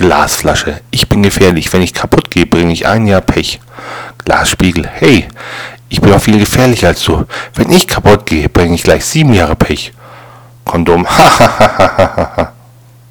[0.00, 0.80] Glasflasche.
[0.90, 1.70] Ich bin gefährlich.
[1.74, 3.60] Wenn ich kaputt gehe, bringe ich ein Jahr Pech.
[4.24, 4.88] Glasspiegel.
[4.90, 5.28] Hey,
[5.90, 7.26] ich bin auch viel gefährlicher als du.
[7.54, 9.92] Wenn ich kaputt gehe, bringe ich gleich sieben Jahre Pech.
[10.64, 11.06] Kondom.
[11.18, 12.09] Hahaha.